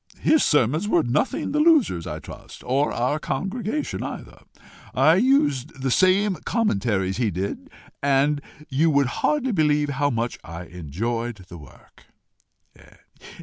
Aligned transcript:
His 0.17 0.43
sermons 0.43 0.87
were 0.87 1.03
nothing 1.03 1.51
the 1.51 1.59
losers, 1.59 2.07
I 2.07 2.17
trust, 2.17 2.63
or 2.63 2.91
our 2.91 3.19
congregation 3.19 4.01
either. 4.01 4.39
I 4.95 5.17
used 5.17 5.79
the 5.83 5.91
same 5.91 6.37
commentaries 6.43 7.17
he 7.17 7.29
did, 7.29 7.69
and 8.01 8.41
you 8.67 8.89
would 8.89 9.05
hardly 9.21 9.51
believe 9.51 9.89
how 9.89 10.09
much 10.09 10.39
I 10.43 10.63
enjoyed 10.63 11.45
the 11.49 11.57
work. 11.59 12.05